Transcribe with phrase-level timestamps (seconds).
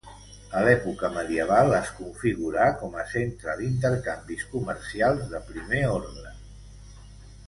[0.59, 6.33] A l'època medieval es configurà com a centre d'intercanvis comercials de primer ordre.